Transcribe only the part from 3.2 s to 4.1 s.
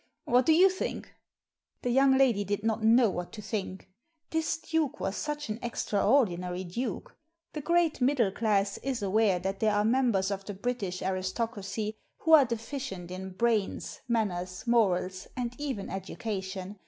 to think